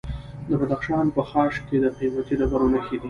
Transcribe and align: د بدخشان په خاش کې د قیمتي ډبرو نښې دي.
د 0.49 0.51
بدخشان 0.61 1.05
په 1.15 1.21
خاش 1.29 1.55
کې 1.67 1.77
د 1.83 1.85
قیمتي 1.97 2.33
ډبرو 2.39 2.67
نښې 2.73 2.95
دي. 2.97 2.99